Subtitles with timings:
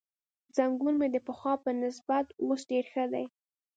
[0.55, 3.25] زنګون مې د پخوا په نسبت اوس ډېر ښه دی.